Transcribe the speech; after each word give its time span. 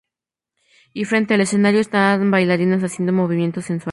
Y 0.95 1.05
frente 1.05 1.35
al 1.35 1.41
escenario, 1.41 1.79
están 1.79 2.31
bailarinas 2.31 2.81
haciendo 2.83 3.13
movimientos 3.13 3.65
sensuales. 3.65 3.89